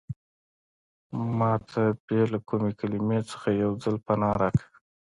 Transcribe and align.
ما 1.37 1.51
ته 1.69 1.81
بې 2.05 2.21
له 2.33 2.39
کومې 2.47 2.71
کلمې 2.79 3.19
څخه 3.31 3.47
یو 3.61 3.71
ځل 3.83 3.95
پناه 4.05 4.35
راکړه. 4.41 4.67